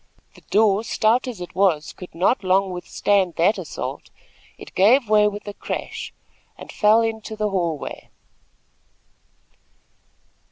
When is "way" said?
5.07-5.27, 7.77-8.09